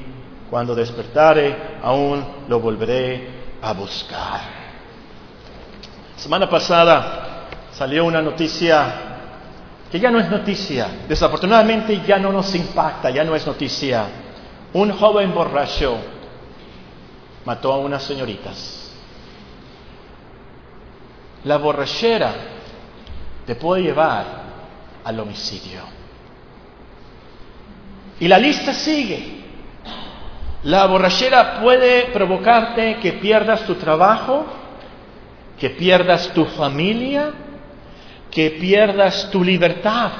[0.49, 3.29] Cuando despertare, aún lo volveré
[3.61, 4.41] a buscar.
[6.15, 7.30] Semana pasada
[7.81, 8.93] salió una noticia
[9.91, 14.05] que ya no es noticia, desafortunadamente ya no nos impacta, ya no es noticia.
[14.73, 15.97] Un joven borracho
[17.43, 18.93] mató a unas señoritas.
[21.43, 22.31] La borrachera
[23.47, 24.25] te puede llevar
[25.03, 25.81] al homicidio.
[28.19, 29.41] Y la lista sigue.
[30.65, 34.45] La borrachera puede provocarte que pierdas tu trabajo,
[35.57, 37.33] que pierdas tu familia,
[38.31, 40.11] que pierdas tu libertad.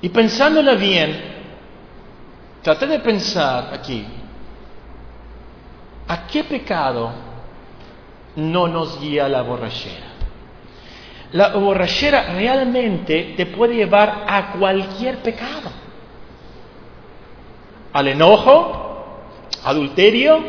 [0.00, 1.16] Y pensándola bien,
[2.60, 4.04] traté de pensar aquí,
[6.08, 7.12] ¿a qué pecado
[8.34, 10.06] no nos guía la borrachera?
[11.30, 15.70] La borrachera realmente te puede llevar a cualquier pecado.
[17.92, 19.20] Al enojo,
[19.64, 20.40] adulterio,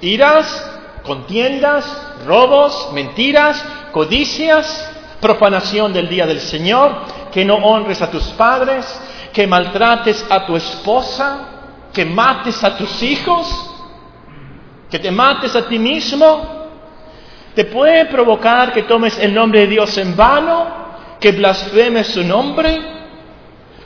[0.00, 0.75] iras,
[1.06, 1.84] contiendas,
[2.26, 6.94] robos, mentiras, codicias, profanación del día del Señor,
[7.32, 8.84] que no honres a tus padres,
[9.32, 11.38] que maltrates a tu esposa,
[11.92, 13.74] que mates a tus hijos,
[14.90, 16.56] que te mates a ti mismo,
[17.54, 20.66] te puede provocar que tomes el nombre de Dios en vano,
[21.18, 22.80] que blasfemes su nombre.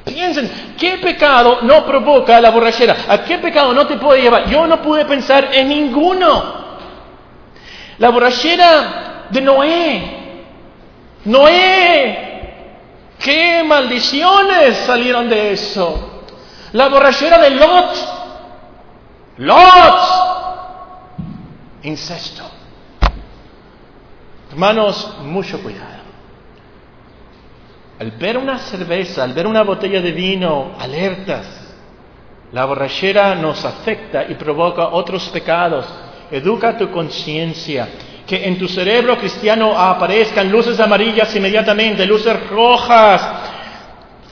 [0.04, 2.96] Piensen, ¿qué pecado no provoca la borrachera?
[3.08, 4.48] ¿A qué pecado no te puede llevar?
[4.50, 6.59] Yo no pude pensar en ninguno.
[8.00, 10.16] La borrachera de Noé.
[11.26, 12.30] Noé
[13.20, 16.22] ¿Qué maldiciones salieron de eso?
[16.72, 17.96] La borrachera de Lot.
[19.36, 20.00] Lot.
[21.82, 22.44] Incesto.
[24.50, 26.00] Hermanos, mucho cuidado.
[27.98, 31.46] Al ver una cerveza, al ver una botella de vino, alertas.
[32.52, 35.86] La borrachera nos afecta y provoca otros pecados.
[36.30, 37.88] Educa tu conciencia
[38.26, 43.20] que en tu cerebro cristiano aparezcan luces amarillas inmediatamente, luces rojas,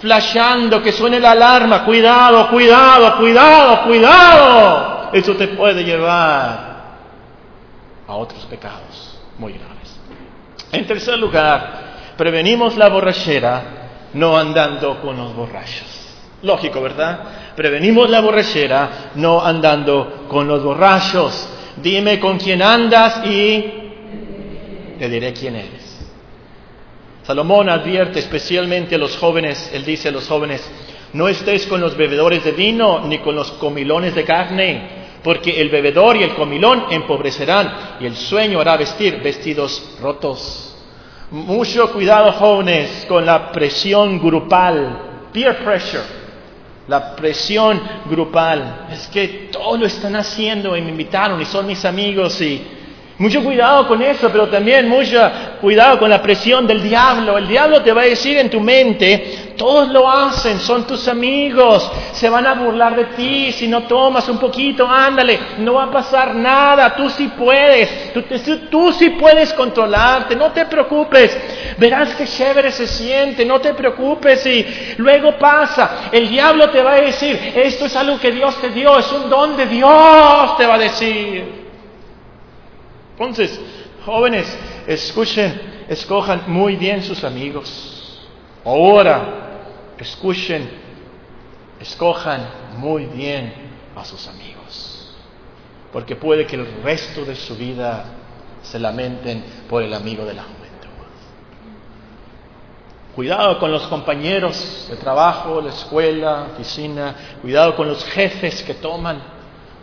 [0.01, 5.11] flashando, que suene la alarma, cuidado, cuidado, cuidado, cuidado.
[5.13, 6.69] Eso te puede llevar
[8.07, 10.01] a otros pecados muy graves.
[10.71, 13.63] En tercer lugar, prevenimos la borrachera
[14.15, 16.07] no andando con los borrachos.
[16.43, 17.19] Lógico, ¿verdad?
[17.57, 21.49] Prevenimos la borrachera no andando con los borrachos.
[21.83, 23.65] Dime con quién andas y
[24.99, 25.89] te diré quién eres.
[27.23, 30.67] Salomón advierte especialmente a los jóvenes, él dice a los jóvenes,
[31.13, 34.89] no estés con los bebedores de vino ni con los comilones de carne,
[35.23, 40.77] porque el bebedor y el comilón empobrecerán y el sueño hará vestir vestidos rotos.
[41.31, 46.18] Mucho cuidado jóvenes con la presión grupal, peer pressure,
[46.89, 48.87] la presión grupal.
[48.91, 52.78] Es que todo lo están haciendo y me invitaron y son mis amigos y
[53.19, 55.21] mucho cuidado con eso, pero también mucho
[55.61, 57.37] cuidado con la presión del diablo.
[57.37, 61.91] El diablo te va a decir en tu mente, todos lo hacen, son tus amigos,
[62.13, 65.91] se van a burlar de ti si no tomas un poquito, ándale, no va a
[65.91, 68.13] pasar nada, tú sí puedes,
[68.71, 71.37] tú, sí puedes controlarte, no te preocupes,
[71.77, 74.65] verás que chévere se siente, no te preocupes y
[74.99, 76.09] luego pasa.
[76.13, 79.29] El diablo te va a decir, esto es algo que Dios te dio, es un
[79.29, 81.58] don de Dios, te va a decir.
[83.19, 83.61] Entonces,
[84.07, 84.57] jóvenes,
[84.87, 88.29] escuchen, escojan muy bien sus amigos.
[88.65, 90.71] Ahora, escuchen,
[91.81, 93.53] escojan muy bien
[93.97, 95.17] a sus amigos.
[95.93, 98.05] Porque puede que el resto de su vida
[98.63, 100.69] se lamenten por el amigo de la juventud.
[103.17, 107.17] Cuidado con los compañeros de trabajo, la escuela, oficina.
[107.43, 109.21] Cuidado con los jefes que toman.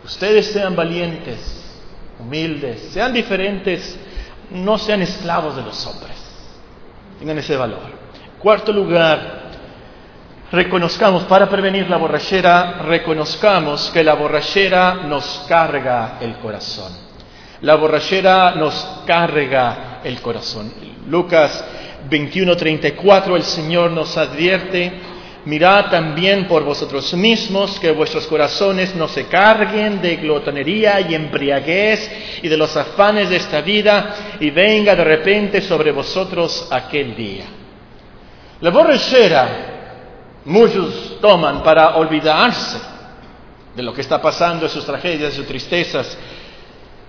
[0.02, 1.65] Ustedes sean valientes
[2.18, 3.98] humildes, sean diferentes,
[4.50, 6.16] no sean esclavos de los hombres.
[7.18, 7.80] Tengan ese valor.
[8.38, 9.50] Cuarto lugar,
[10.52, 16.92] reconozcamos, para prevenir la borrachera, reconozcamos que la borrachera nos carga el corazón.
[17.62, 20.72] La borrachera nos carga el corazón.
[21.08, 21.64] Lucas
[22.08, 24.92] 21:34 el Señor nos advierte
[25.46, 32.40] Mirad también por vosotros mismos que vuestros corazones no se carguen de glotonería y embriaguez
[32.42, 37.44] y de los afanes de esta vida y venga de repente sobre vosotros aquel día.
[38.60, 42.78] La borrachera muchos toman para olvidarse
[43.76, 46.18] de lo que está pasando, de sus tragedias, de sus tristezas.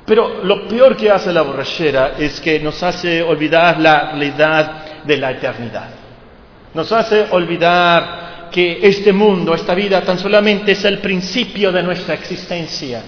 [0.06, 5.18] Pero lo peor que hace la borrachera es que nos hace olvidar la realidad de
[5.18, 5.90] la eternidad.
[6.78, 12.14] Nos hace olvidar que este mundo, esta vida tan solamente es el principio de nuestra
[12.14, 13.02] existencia,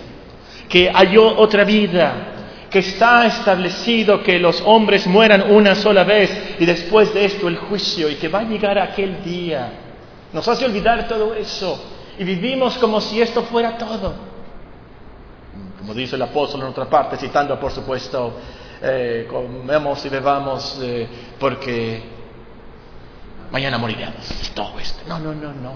[0.67, 6.65] que hay otra vida, que está establecido que los hombres mueran una sola vez y
[6.65, 9.72] después de esto el juicio y que va a llegar aquel día.
[10.34, 11.80] Nos hace olvidar todo eso
[12.17, 14.15] y vivimos como si esto fuera todo.
[15.78, 18.34] Como dice el apóstol en otra parte, citando por supuesto,
[18.82, 21.07] eh, comemos y bebamos eh,
[21.39, 22.17] porque
[23.52, 24.52] mañana moriremos.
[24.54, 25.02] Todo esto.
[25.08, 25.74] No, no, no, no.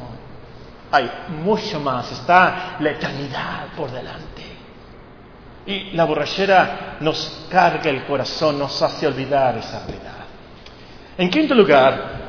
[0.92, 1.10] Hay
[1.44, 2.12] mucho más.
[2.12, 4.44] Está la eternidad por delante.
[5.66, 10.12] Y la borrachera nos carga el corazón, nos hace olvidar esa realidad.
[11.18, 12.24] En quinto lugar,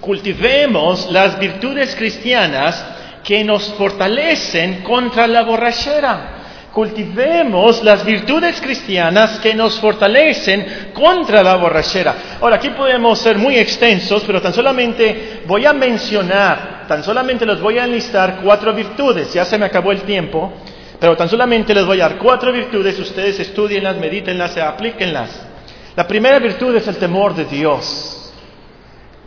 [0.00, 2.84] cultivemos las virtudes cristianas
[3.22, 6.41] que nos fortalecen contra la borrachera
[6.72, 12.38] cultivemos las virtudes cristianas que nos fortalecen contra la borrachera.
[12.40, 17.60] Ahora, aquí podemos ser muy extensos, pero tan solamente voy a mencionar, tan solamente les
[17.60, 19.32] voy a enlistar cuatro virtudes.
[19.34, 20.52] Ya se me acabó el tiempo,
[20.98, 22.98] pero tan solamente les voy a dar cuatro virtudes.
[22.98, 25.46] Ustedes estudienlas, medítenlas, aplíquenlas.
[25.94, 28.32] La primera virtud es el temor de Dios.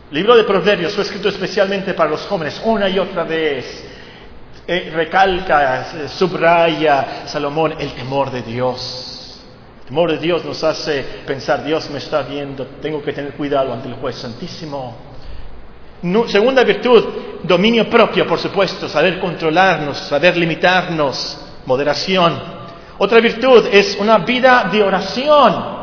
[0.09, 3.94] libro de Proverbios fue escrito especialmente para los jóvenes, una y otra vez
[4.67, 9.39] eh, recalca, eh, subraya Salomón el temor de Dios.
[9.81, 13.71] El temor de Dios nos hace pensar, Dios me está viendo, tengo que tener cuidado
[13.71, 14.95] ante el juez santísimo.
[16.27, 17.05] segunda virtud,
[17.43, 22.41] dominio propio, por supuesto, saber controlarnos, saber limitarnos, moderación.
[22.97, 25.75] Otra virtud es una vida de oración.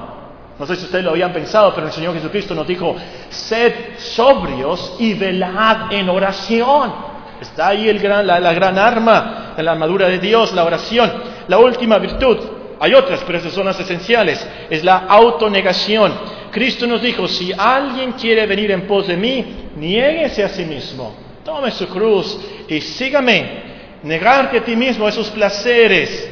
[0.59, 2.97] No sé si ustedes lo habían pensado, pero el Señor Jesucristo nos dijo,
[3.31, 7.12] sed sobrios y velad en oración.
[7.43, 11.13] Está ahí la, gran arma la armadura de Dios, la oración.
[11.49, 12.39] La última virtud,
[12.79, 16.13] hay otras, pero esas son las esenciales, es la autonegación.
[16.53, 21.15] Cristo nos dijo, si alguien quiere venir en pos de mí, niéguese a sí mismo,
[21.45, 22.39] tome su cruz
[22.69, 23.73] y sígame.
[24.05, 26.31] Negarte a ti mismo esos placeres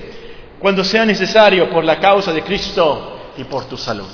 [0.61, 4.09] cuando sea necesario por la causa de Cristo y por tu salud.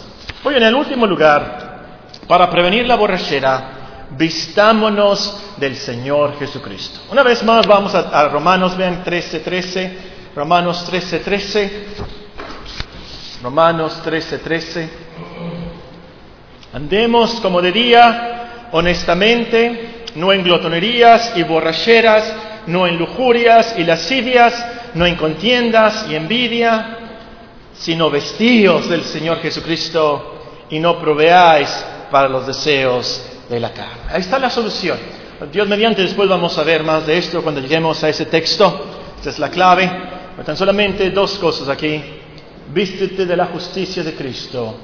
[0.44, 3.75] Hoy en el último lugar, para prevenir la borrachera,
[4.10, 7.00] vistámonos del Señor Jesucristo.
[7.10, 9.98] Una vez más vamos a, Romanos, vean 13:13, 13,
[10.34, 11.86] Romanos 13:13, 13,
[13.42, 14.38] Romanos 13:13.
[14.40, 14.90] 13.
[16.72, 22.32] Andemos como de día, honestamente, no en glotonerías y borracheras,
[22.66, 24.54] no en lujurias y lascivias,
[24.94, 26.98] no en contiendas y envidia,
[27.74, 30.40] sino vestíos del Señor Jesucristo
[30.70, 31.68] y no proveáis
[32.10, 34.02] para los deseos de la carne.
[34.08, 34.98] Ahí está la solución.
[35.52, 38.86] Dios mediante, después vamos a ver más de esto cuando lleguemos a ese texto.
[39.18, 39.90] Esta es la clave.
[40.44, 42.02] Tan solamente dos cosas aquí.
[42.72, 44.74] Vístete de la justicia de Cristo.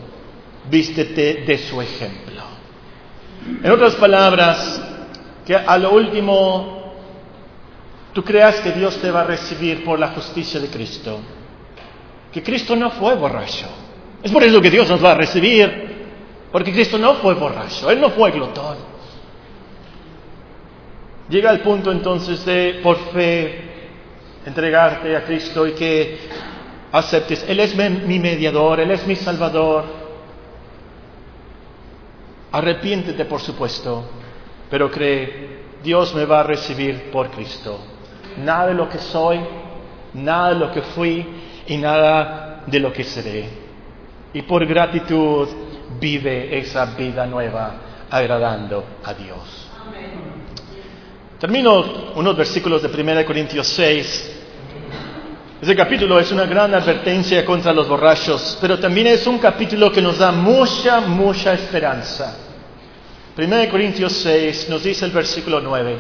[0.71, 2.43] Vístete de su ejemplo.
[3.63, 4.81] En otras palabras,
[5.45, 6.95] que a lo último
[8.13, 11.19] tú creas que Dios te va a recibir por la justicia de Cristo.
[12.31, 13.67] Que Cristo no fue borracho.
[14.23, 15.92] Es por eso que Dios nos va a recibir.
[16.53, 18.77] Porque Cristo no fue borracho, Él no fue glotón.
[21.29, 23.89] Llega el punto entonces de, por fe,
[24.45, 26.19] entregarte a Cristo y que
[26.93, 27.45] aceptes.
[27.49, 29.85] Él es mi mediador, Él es mi salvador.
[32.53, 34.05] Arrepiéntete, por supuesto,
[34.69, 37.81] pero cree, Dios me va a recibir por Cristo.
[38.45, 39.41] Nada de lo que soy,
[40.13, 41.27] nada de lo que fui
[41.67, 43.63] y nada de lo que seré
[44.33, 45.49] y por gratitud
[46.01, 47.75] vive esa vida nueva
[48.11, 49.71] agradando a Dios.
[51.39, 54.39] Termino unos versículos de 1 Corintios 6.
[55.63, 60.03] Ese capítulo es una gran advertencia contra los borrachos, pero también es un capítulo que
[60.03, 62.37] nos da mucha, mucha esperanza.
[63.37, 65.97] 1 Corintios 6 nos dice el versículo 9.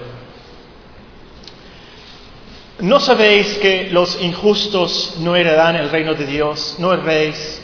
[2.81, 6.77] ¿No sabéis que los injustos no heredan el reino de Dios?
[6.79, 7.62] ¿No erréis?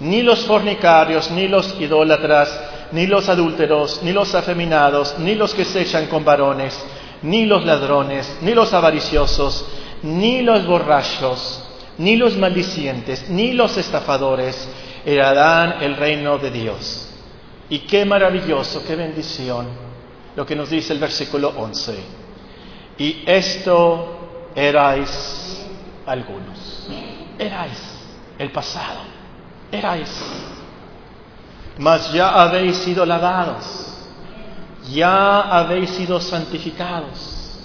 [0.00, 2.60] Ni los fornicarios, ni los idólatras,
[2.92, 6.78] ni los adúlteros, ni los afeminados, ni los que se echan con varones,
[7.22, 9.66] ni los ladrones, ni los avariciosos,
[10.02, 11.64] ni los borrachos,
[11.98, 14.68] ni los maldicientes, ni los estafadores
[15.04, 17.08] heredarán el reino de Dios.
[17.68, 19.66] Y qué maravilloso, qué bendición
[20.36, 21.94] lo que nos dice el versículo 11.
[22.98, 25.64] Y esto erais
[26.06, 26.88] algunos.
[27.38, 27.78] Erais
[28.38, 29.15] el pasado
[29.70, 30.10] erais,
[31.78, 33.64] mas ya habéis sido lavados,
[34.90, 37.58] ya habéis sido santificados,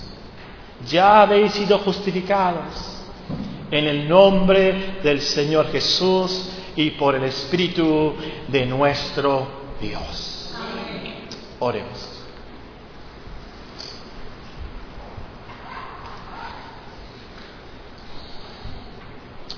[0.88, 2.92] ya habéis sido justificados
[3.72, 8.14] en el nombre del Señor Jesús y por el Espíritu
[8.48, 9.48] de nuestro
[9.80, 10.54] Dios.
[11.60, 12.11] Oremos.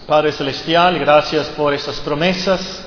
[0.07, 2.85] Padre Celestial, gracias por estas promesas.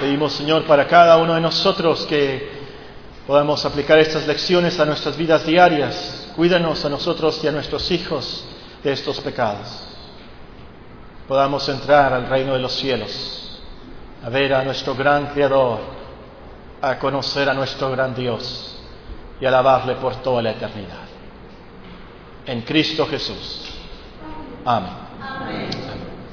[0.00, 2.50] Pedimos, Señor, para cada uno de nosotros que
[3.28, 6.32] podamos aplicar estas lecciones a nuestras vidas diarias.
[6.34, 8.44] Cuídanos a nosotros y a nuestros hijos
[8.82, 9.68] de estos pecados.
[11.28, 13.62] Podamos entrar al reino de los cielos,
[14.24, 15.78] a ver a nuestro gran Creador,
[16.82, 18.82] a conocer a nuestro gran Dios
[19.40, 21.06] y alabarle por toda la eternidad.
[22.46, 23.70] En Cristo Jesús.
[24.64, 25.89] Amén.